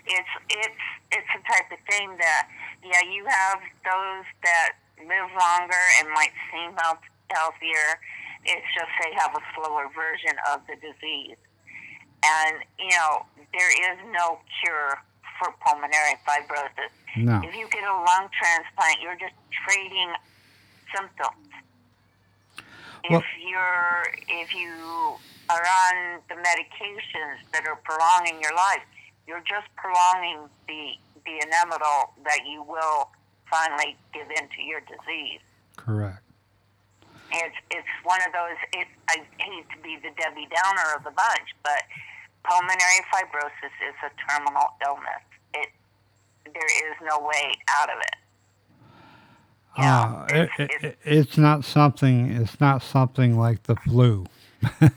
[0.06, 0.82] it's it's
[1.12, 2.48] it's the type of thing that
[2.84, 7.98] yeah you have those that live longer and might seem health, healthier
[8.44, 11.38] it's just they have a slower version of the disease
[12.24, 14.98] and you know there is no cure
[15.38, 17.40] for pulmonary fibrosis No.
[17.44, 19.34] if you get a lung transplant you're just
[19.66, 20.10] trading
[20.94, 21.46] symptoms
[23.04, 25.16] if you're if you
[25.50, 28.82] are on the medications that are prolonging your life,
[29.26, 33.10] you're just prolonging the the inevitable that you will
[33.50, 35.40] finally give into your disease.
[35.76, 36.22] Correct.
[37.32, 38.58] It's it's one of those.
[38.72, 41.82] It, I hate to be the Debbie Downer of the bunch, but
[42.44, 45.24] pulmonary fibrosis is a terminal illness.
[45.54, 45.68] It
[46.44, 48.21] there is no way out of it.
[49.78, 52.30] Yeah, Uh, it, it's- it, it's- not something.
[52.30, 54.26] It's not something like the flu.
[54.80, 54.88] uh,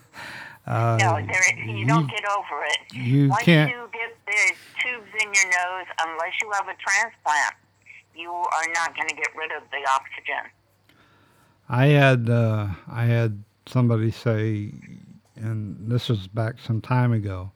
[0.99, 2.93] No, there, you don't get over it.
[2.93, 7.55] you Once can't- you get the tubes in your nose, unless you have a transplant,
[8.15, 10.51] you are not going to get rid of the oxygen.
[11.69, 14.71] I had uh, I had somebody say,
[15.35, 17.51] and this was back some time ago.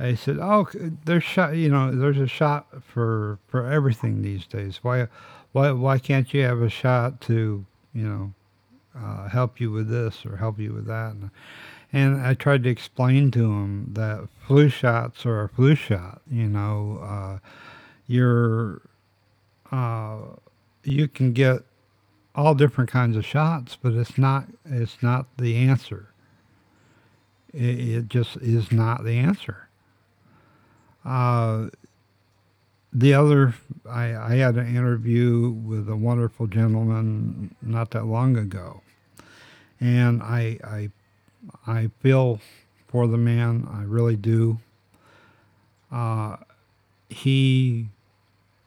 [0.00, 0.66] They said, "Oh,
[1.04, 1.56] there's shot.
[1.56, 4.78] You know, there's a shot for for everything these days.
[4.82, 5.08] Why,
[5.52, 8.32] why, why can't you have a shot to, you know,
[8.98, 11.30] uh, help you with this or help you with that?" And,
[11.92, 16.22] and I tried to explain to him that flu shots are a flu shot.
[16.30, 17.38] You know, uh,
[18.06, 18.80] you're
[19.70, 20.18] uh,
[20.82, 21.60] you can get
[22.34, 26.08] all different kinds of shots, but it's not it's not the answer.
[27.52, 29.66] It, it just is not the answer.
[31.04, 31.68] Uh,
[32.92, 33.54] the other,
[33.88, 38.82] I, I had an interview with a wonderful gentleman not that long ago,
[39.80, 40.90] and I I
[41.66, 42.40] I feel
[42.88, 43.68] for the man.
[43.70, 44.58] I really do.
[45.90, 46.36] Uh,
[47.08, 47.88] he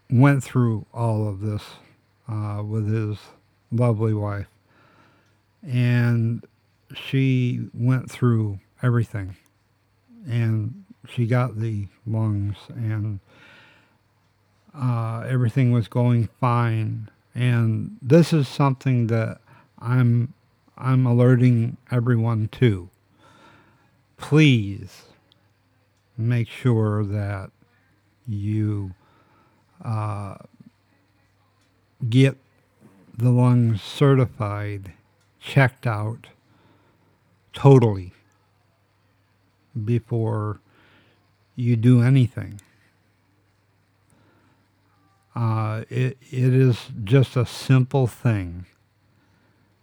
[0.09, 1.63] went through all of this
[2.27, 3.17] uh, with his
[3.71, 4.47] lovely wife,
[5.61, 6.45] and
[6.95, 9.35] she went through everything,
[10.27, 13.19] and she got the lungs, and
[14.73, 17.09] uh, everything was going fine.
[17.35, 19.39] And this is something that
[19.79, 20.33] I'm
[20.77, 22.89] I'm alerting everyone to.
[24.17, 25.03] Please
[26.17, 27.51] make sure that
[28.27, 28.93] you
[29.83, 30.35] uh,
[32.09, 32.37] get
[33.15, 34.93] the lungs certified,
[35.39, 36.27] checked out
[37.53, 38.13] totally
[39.85, 40.59] before
[41.55, 42.59] you do anything.
[45.35, 48.65] Uh, it, it is just a simple thing.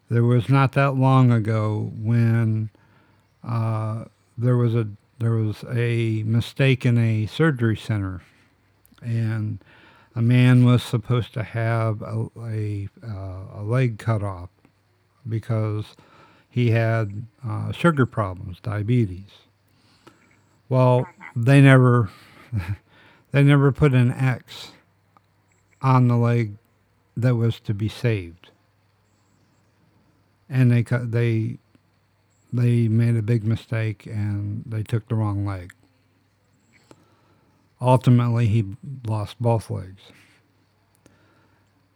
[0.08, 2.70] There was not that long ago when
[3.44, 4.04] uh,
[4.36, 8.22] there was a there was a mistake in a surgery center,
[9.02, 9.62] and
[10.14, 14.50] a man was supposed to have a a, uh, a leg cut off
[15.28, 15.96] because
[16.48, 19.30] he had uh, sugar problems, diabetes.
[20.70, 21.06] Well,
[21.36, 22.10] they never
[23.32, 24.70] they never put an X
[25.82, 26.56] on the leg
[27.16, 28.50] that was to be saved,
[30.48, 31.58] and they they
[32.52, 35.72] they made a big mistake and they took the wrong leg.
[37.80, 40.02] Ultimately, he lost both legs.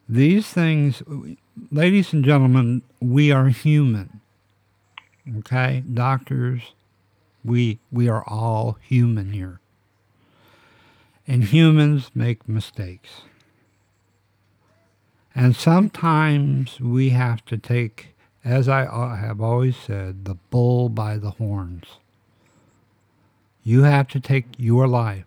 [0.08, 1.02] These things,
[1.70, 4.20] ladies and gentlemen, we are human.
[5.38, 6.74] Okay, doctors,
[7.44, 9.60] we we are all human here.
[11.26, 13.22] And humans make mistakes.
[15.34, 18.84] And sometimes we have to take, as I
[19.16, 21.84] have always said, the bull by the horns.
[23.62, 25.24] You have to take your life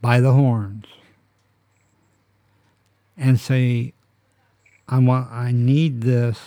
[0.00, 0.86] by the horns
[3.16, 3.92] and say,
[4.88, 6.40] I want I need this.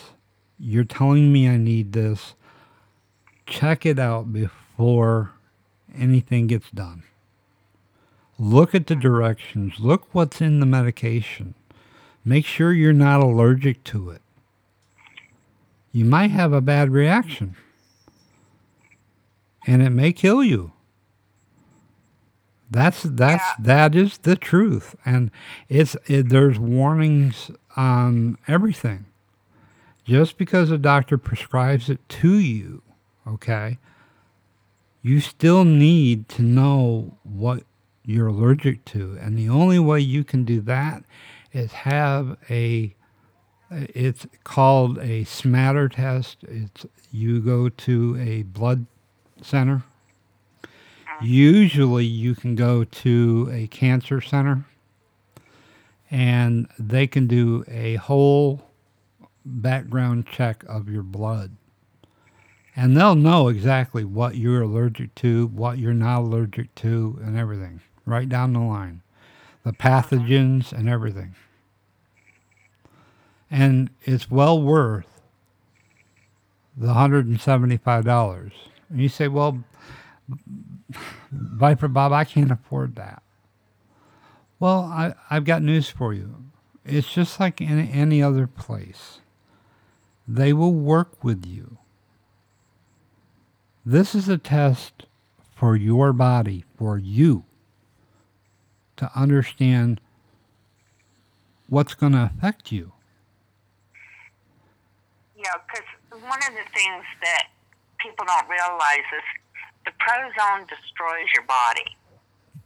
[0.59, 2.33] You're telling me I need this.
[3.45, 5.31] Check it out before
[5.97, 7.03] anything gets done.
[8.39, 9.79] Look at the directions.
[9.79, 11.53] Look what's in the medication.
[12.25, 14.21] Make sure you're not allergic to it.
[15.91, 17.55] You might have a bad reaction.
[19.67, 20.71] And it may kill you.
[22.69, 23.63] That's that's Yeah.
[23.65, 25.29] that is the truth, and
[25.69, 29.05] it's it, there's warnings on everything.
[30.05, 32.81] Just because a doctor prescribes it to you,
[33.27, 33.77] okay,
[35.01, 37.63] you still need to know what
[38.05, 41.03] you're allergic to, and the only way you can do that
[41.51, 42.95] is have a.
[43.71, 46.43] It's called a smatter test.
[46.43, 48.85] It's you go to a blood
[49.41, 49.83] center
[51.21, 54.65] Usually, you can go to a cancer center
[56.11, 58.69] and they can do a whole
[59.45, 61.55] background check of your blood.
[62.75, 67.81] And they'll know exactly what you're allergic to, what you're not allergic to, and everything,
[68.05, 69.01] right down the line.
[69.63, 71.35] The pathogens and everything.
[73.49, 75.21] And it's well worth
[76.75, 78.51] the $175.
[78.89, 79.63] And you say, well,
[81.31, 83.21] Viper Bob, I can't afford that.
[84.59, 86.45] Well, I, I've got news for you.
[86.85, 89.19] It's just like in any other place.
[90.27, 91.77] They will work with you.
[93.85, 95.03] This is a test
[95.55, 97.43] for your body, for you,
[98.95, 99.99] to understand
[101.67, 102.93] what's going to affect you.
[105.35, 107.51] Yeah, because one of the things that
[107.99, 109.25] people don't realize is
[109.83, 111.97] the prednisone destroys your body.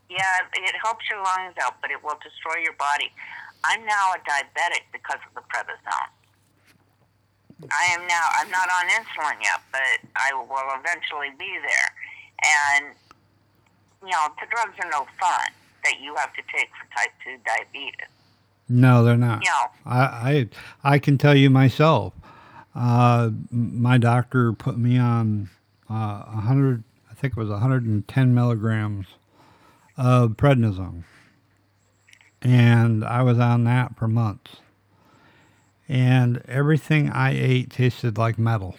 [0.10, 3.10] Yeah, it helps your lungs out, but it will destroy your body.
[3.64, 6.14] I'm now a diabetic because of the prednisone.
[7.64, 8.28] I am now.
[8.40, 11.90] I'm not on insulin yet, but I will eventually be there.
[12.78, 12.96] And
[14.04, 15.50] you know, the drugs are no fun
[15.84, 18.08] that you have to take for type two diabetes.
[18.70, 19.44] No, they're not.
[19.44, 20.00] You know, I,
[20.84, 22.14] I, I can tell you myself.
[22.76, 25.50] Uh, my doctor put me on
[25.90, 29.08] uh, 100, I think it was 110 milligrams
[29.96, 31.04] of prednisone.
[32.42, 34.58] And I was on that for months.
[35.90, 38.76] And everything I ate tasted like metal.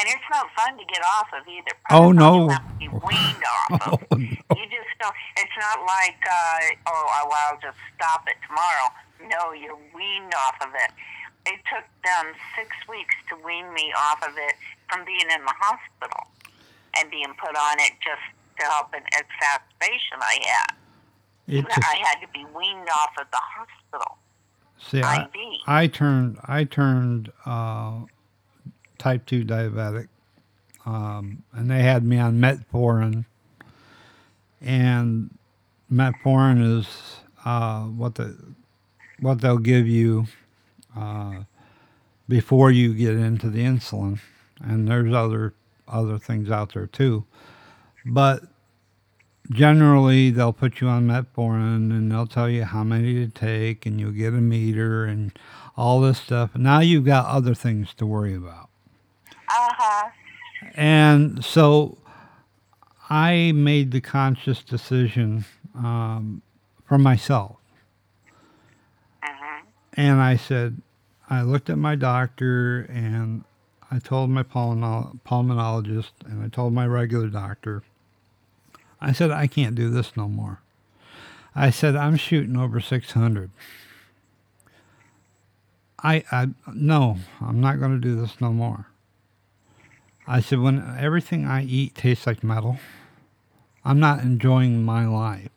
[0.00, 1.76] and it's not fun to get off of either.
[1.90, 2.44] Oh, no.
[2.44, 4.00] you have to be weaned off of.
[4.10, 4.56] Oh, no.
[4.56, 5.14] You just don't.
[5.36, 8.88] It's not like, uh, oh, well, I'll just stop it tomorrow.
[9.28, 10.90] No, you're weaned off of it.
[11.46, 14.56] It took them six weeks to wean me off of it
[14.88, 16.32] from being in the hospital
[16.96, 18.24] and being put on it just
[18.58, 20.72] to help an exacerbation I had.
[21.46, 24.16] It I had to be weaned off at the hospital.
[24.88, 25.26] See, I,
[25.66, 28.00] I turned I turned uh,
[28.98, 30.08] type two diabetic,
[30.86, 33.24] um, and they had me on metformin.
[34.60, 35.36] And
[35.92, 36.86] metformin is
[37.44, 38.36] uh, what the
[39.20, 40.26] what they'll give you
[40.96, 41.44] uh,
[42.28, 44.20] before you get into the insulin,
[44.60, 45.54] and there's other
[45.88, 47.24] other things out there too,
[48.06, 48.42] but
[49.50, 54.00] generally they'll put you on metformin and they'll tell you how many to take and
[54.00, 55.38] you'll get a meter and
[55.76, 56.54] all this stuff.
[56.54, 58.68] Now you've got other things to worry about.
[59.48, 60.10] Uh huh.
[60.74, 61.98] And so
[63.08, 65.44] I made the conscious decision
[65.74, 66.42] um,
[66.84, 67.56] for myself.
[69.22, 70.80] hmm And I said,
[71.28, 73.44] I looked at my doctor and
[73.90, 77.82] I told my pulmonologist and I told my regular doctor,
[79.00, 80.60] I said, I can't do this no more.
[81.54, 83.50] I said, I'm shooting over 600.
[86.02, 88.86] I, I, no, I'm not going to do this no more.
[90.26, 92.78] I said, when everything I eat tastes like metal,
[93.84, 95.50] I'm not enjoying my life.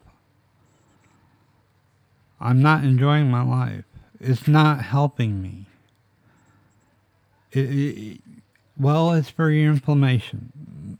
[2.39, 3.85] I'm not enjoying my life.
[4.19, 5.65] It's not helping me.
[7.51, 8.21] It, it,
[8.77, 10.97] well, it's for your inflammation.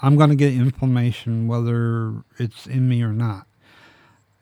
[0.00, 3.46] I'm going to get inflammation whether it's in me or not.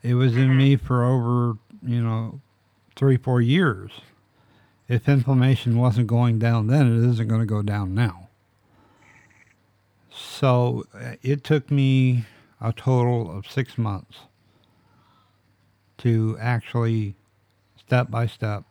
[0.03, 2.41] It was in me for over, you know,
[2.95, 3.91] three, four years.
[4.87, 8.29] If inflammation wasn't going down then, it isn't going to go down now.
[10.09, 12.25] So uh, it took me
[12.61, 14.19] a total of six months
[15.99, 17.15] to actually,
[17.77, 18.63] step by step,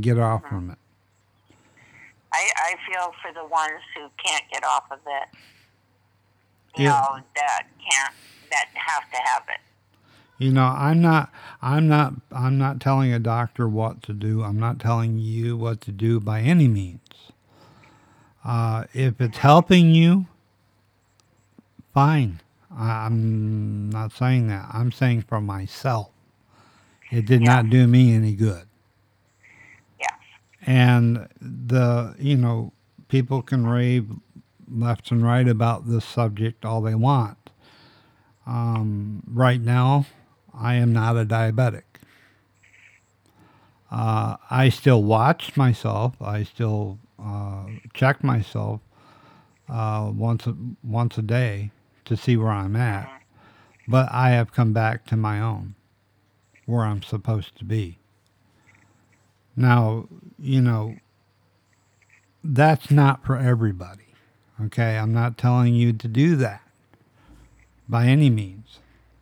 [0.00, 0.78] get off from it.
[2.34, 5.28] I, I feel for the ones who can't get off of it.
[6.76, 6.90] You Yeah.
[6.90, 8.14] know, that can't,
[8.52, 9.60] that have to have it.
[10.38, 11.30] You know, I'm not
[11.62, 14.42] I'm not I'm not telling a doctor what to do.
[14.42, 17.00] I'm not telling you what to do by any means.
[18.44, 20.26] Uh, if it's helping you,
[21.94, 22.40] fine.
[22.76, 24.68] I'm not saying that.
[24.72, 26.10] I'm saying for myself.
[27.10, 27.42] It did Yeah.
[27.42, 28.66] not do me any good.
[30.66, 32.72] And the you know,
[33.08, 34.08] people can rave
[34.68, 37.38] left and right about this subject all they want.
[38.46, 40.06] Um, right now,
[40.52, 41.82] I am not a diabetic.
[43.90, 46.20] Uh, I still watch myself.
[46.20, 48.80] I still uh, check myself
[49.68, 51.70] uh, once a, once a day
[52.04, 53.08] to see where I'm at.
[53.86, 55.74] But I have come back to my own,
[56.66, 57.98] where I'm supposed to be.
[59.56, 60.96] Now, you know,
[62.42, 64.02] that's not for everybody.
[64.60, 66.62] Okay, I'm not telling you to do that
[67.88, 68.78] by any means.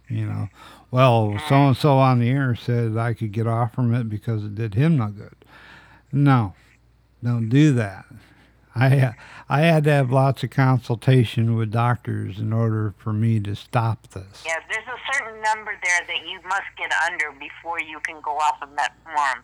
[0.09, 0.49] You know,
[0.91, 4.45] well, so and so on the air said I could get off from it because
[4.45, 5.35] it did him no good.
[6.13, 6.55] No,
[7.25, 8.05] don't do that.
[8.75, 9.15] I
[9.49, 14.09] I had to have lots of consultation with doctors in order for me to stop
[14.09, 14.45] this.
[14.45, 18.33] Yeah, there's a certain number there that you must get under before you can go
[18.33, 19.43] off of metformin.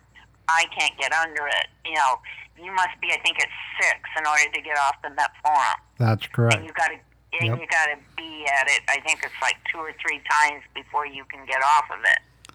[0.49, 1.67] I can't get under it.
[1.85, 2.19] You know,
[2.57, 5.75] you must be, I think it's six in order to get off the metformin.
[5.97, 6.63] That's And correct.
[6.63, 6.93] you got to,
[7.39, 7.59] and Yep.
[7.59, 8.81] you got to be at it.
[8.89, 12.53] I think it's like two or three times before you can get off of it.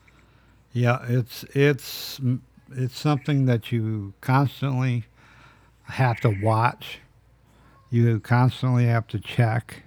[0.73, 2.21] Yeah, it's it's
[2.73, 5.05] it's something that you constantly
[5.85, 6.99] have to watch.
[7.91, 9.83] You constantly have to check.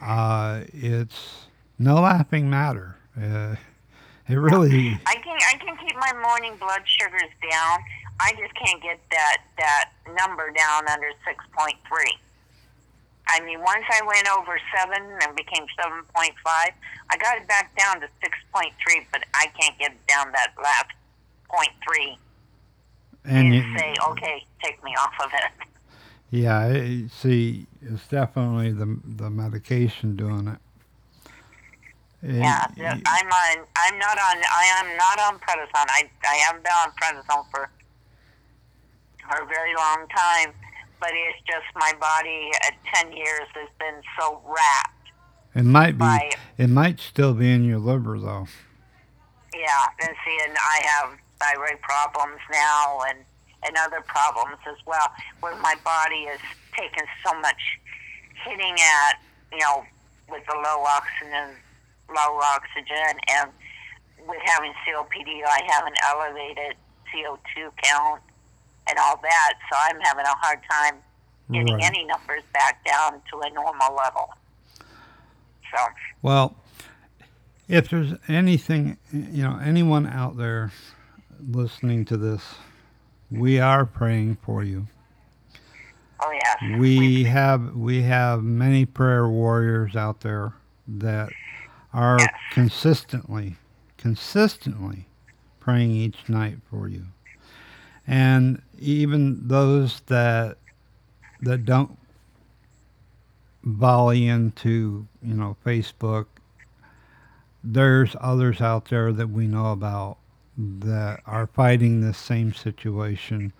[0.00, 1.46] Uh, it's
[1.78, 2.96] no laughing matter.
[3.20, 3.56] Uh,
[4.28, 7.78] it really, I can, I can keep my morning blood sugars down.
[8.20, 12.16] I just can't get that that number down under six point three.
[13.28, 16.70] I mean, once I went over seven and became seven point five,
[17.10, 20.32] I got it back down to six point three, but I can't get it down
[20.32, 20.90] that last
[21.48, 22.18] point three
[23.24, 25.68] and and you, say, okay, take me off of it.
[26.30, 30.58] yeah, see, it's definitely the the medication doing it.
[32.22, 32.66] Yeah,
[33.06, 33.66] I'm on.
[33.76, 34.36] I'm not on.
[34.42, 35.86] I am not on prednisone.
[35.88, 37.70] I I haven't been on prednisone for
[39.28, 40.52] for a very long time,
[41.00, 45.10] but it's just my body at ten years has been so wrapped.
[45.54, 45.98] it might be.
[45.98, 48.46] by- It might still be in your liver though.
[49.54, 51.10] Yeah, and see, and I have
[51.40, 53.18] thyroid problems now, and
[53.64, 55.08] and other problems as well,
[55.40, 56.40] where my body is
[56.76, 57.60] taking so much
[58.44, 59.20] hitting at
[59.52, 59.84] you know
[60.28, 61.54] with the low oxygen,
[62.08, 63.50] low oxygen, and
[64.26, 66.76] with having COPD, I have an elevated
[67.12, 68.20] CO2 count
[68.88, 70.94] and all that, so I'm having a hard time
[71.50, 71.84] getting Right.
[71.84, 74.34] any numbers back down to a normal level.
[75.74, 75.86] So
[76.22, 76.56] Well,
[77.68, 80.72] If there's anything, you know, anyone out there
[81.38, 82.54] listening to this,
[83.30, 84.86] we are praying for you.
[86.20, 86.78] Oh yes.
[86.78, 90.54] We have we have many prayer warriors out there
[90.86, 91.28] that
[91.98, 92.34] are Yes.
[92.52, 93.56] consistently
[93.96, 95.06] consistently
[95.58, 97.06] praying each night for you.
[98.06, 100.58] And even those that
[101.42, 101.98] that don't
[103.64, 106.26] volley into, you know, Facebook,
[107.64, 110.18] there's others out there that we know about
[110.56, 113.52] that are fighting this same situation.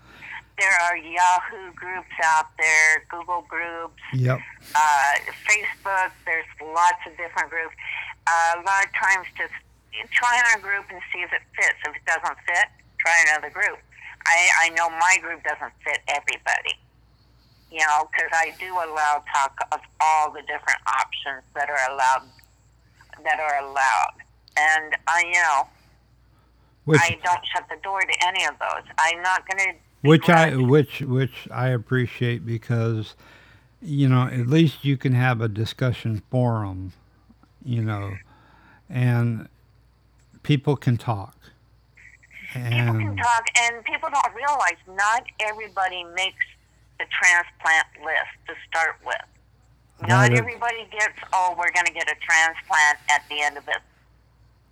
[0.58, 4.40] There are Yahoo groups out there, Google groups, Yep.
[4.74, 5.14] uh,
[5.48, 6.10] Facebook.
[6.24, 7.74] There's lots of different groups.
[8.28, 9.52] A lot of times, just
[10.12, 11.78] try on a group and see if it fits.
[11.86, 12.68] If it doesn't fit,
[12.98, 13.78] try another group.
[14.26, 16.76] I, I know my group doesn't fit everybody.
[17.70, 22.22] You know, because I do allow talk of all the different options that are allowed.
[23.24, 24.14] That are allowed,
[24.56, 25.66] and I, you know,
[26.84, 28.84] Which I don't shut the door to any of those.
[28.96, 29.78] I'm not going to.
[30.02, 33.16] which I which which I appreciate because
[33.82, 36.92] you know at least you can have a discussion forum,
[37.64, 38.14] you know,
[38.88, 39.48] and
[40.42, 41.34] people can talk.
[42.54, 46.44] People can talk, and people don't realize not everybody makes
[46.98, 50.08] the transplant list to start with.
[50.08, 53.78] Not everybody gets, oh, we're going to get a transplant at the end of it.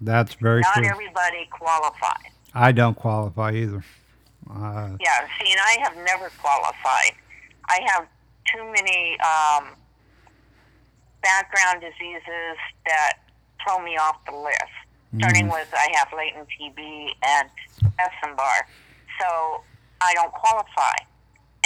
[0.00, 0.86] that's very Not true.
[0.88, 2.32] everybody qualifies.
[2.54, 3.84] I don't qualify either.
[4.48, 7.12] Uh, Yeah, see, and I have never qualified.
[7.68, 8.06] I have
[8.54, 9.74] too many um,
[11.26, 12.56] background diseases
[12.86, 13.18] that
[13.58, 14.74] throw me off the list.
[15.14, 15.18] Mm.
[15.18, 16.78] Starting with, I have latent TB
[17.26, 17.50] and
[17.98, 18.62] Epstein Barr,
[19.18, 19.62] so
[20.00, 20.94] I don't qualify.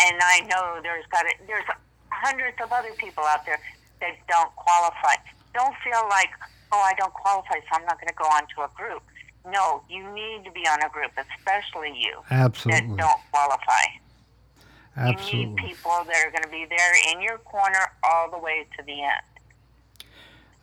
[0.00, 1.68] And I know there's got to, there's
[2.08, 3.60] hundreds of other people out there
[4.00, 5.20] that don't qualify.
[5.52, 6.30] Don't feel like,
[6.72, 9.02] oh, I don't qualify, so I'm not going to go onto a group.
[9.44, 12.88] No, you need to be on a group, especially you Absolutely.
[12.88, 13.84] that don't qualify.
[14.96, 15.40] Absolutely.
[15.40, 18.66] You need people that are going to be there in your corner all the way
[18.76, 19.24] to the end.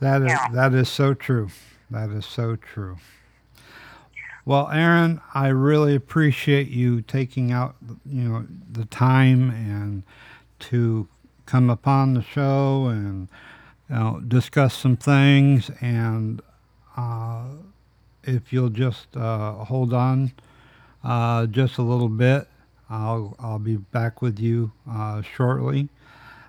[0.00, 0.48] That is Yeah.
[0.52, 1.48] that is so true.
[1.90, 2.98] That is so true.
[4.44, 7.76] Well, Erin, I really appreciate you taking out,
[8.06, 10.04] you know, the time and
[10.60, 11.06] to
[11.44, 13.28] come upon the show and
[13.90, 15.70] you know, discuss some things.
[15.80, 16.40] And
[16.96, 17.44] uh,
[18.24, 20.32] if you'll just uh, hold on
[21.04, 22.48] uh, just a little bit,
[22.90, 25.90] I'll I'll be back with you uh, shortly.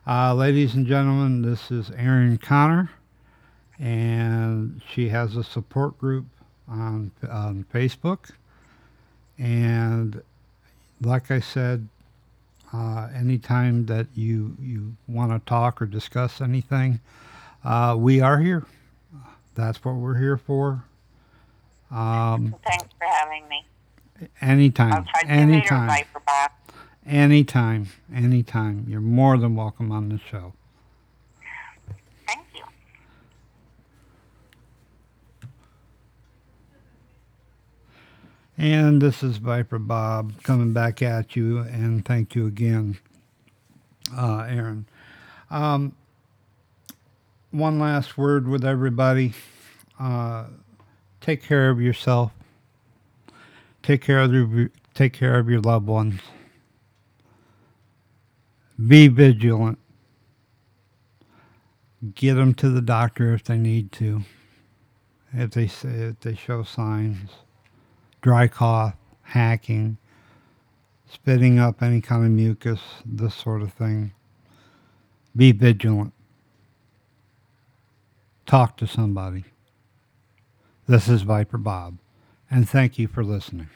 [0.08, 2.90] Uh, ladies and gentlemen, this is Erin Conner
[3.80, 6.26] and she has a support group
[6.68, 8.32] on on Facebook.
[9.38, 10.22] And
[11.02, 11.88] like I said,
[12.74, 17.00] uh, anytime that you you want to talk or discuss anything,
[17.64, 18.66] uh, we are here.
[19.56, 20.84] That's what we're here for.
[21.92, 23.66] Um, Thanks for having me.
[24.42, 26.52] Anytime, try to see later, anytime, Bob.
[27.06, 28.86] anytime, anytime.
[28.88, 30.54] You're more than welcome on the show.
[32.28, 32.64] Thank you.
[38.60, 42.98] And this is Viper Bob coming back at you, and thank you again,
[44.14, 44.86] uh, Erin.
[45.50, 45.96] Um,
[47.52, 49.32] one last word with everybody.
[49.98, 50.48] Uh,
[51.22, 52.34] take care of yourself.
[53.82, 56.20] Take care of your, take care of your loved ones.
[58.90, 59.80] Be vigilant.
[62.14, 64.24] Get them to the doctor if they need to.
[65.32, 67.30] If they if they show signs
[68.22, 69.98] dry cough, hacking,
[71.12, 74.12] spitting up any kind of mucus, this sort of thing.
[75.36, 76.14] Be vigilant.
[78.46, 79.46] Talk to somebody.
[80.88, 82.00] This is Viper Bob,
[82.50, 83.70] and thank you for listening.